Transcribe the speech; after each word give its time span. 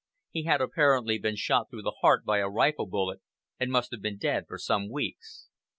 He 0.31 0.45
had 0.45 0.61
apparently 0.61 1.19
been 1.19 1.35
shot 1.35 1.69
through 1.69 1.83
the 1.83 1.97
heart 2.01 2.25
by 2.25 2.39
a 2.39 2.49
rifle 2.49 2.87
bullet, 2.87 3.21
and 3.59 3.69
must 3.71 3.91
have 3.91 4.01
been 4.01 4.17
dead 4.17 4.45
for 4.47 4.57
some 4.57 4.89
weeks. 4.89 5.45